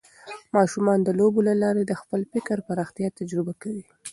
ماشومان 0.55 0.99
د 1.03 1.09
لوبو 1.19 1.39
له 1.47 1.53
لارې 1.63 1.83
د 1.85 1.93
خپل 2.01 2.21
فکر 2.33 2.57
پراختیا 2.67 3.07
تجربه 3.19 3.53
کوي. 3.61 3.85